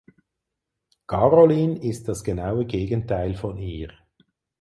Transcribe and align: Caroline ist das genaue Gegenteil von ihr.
Caroline 1.05 1.77
ist 1.83 2.07
das 2.07 2.23
genaue 2.23 2.65
Gegenteil 2.65 3.35
von 3.35 3.59
ihr. 3.59 3.91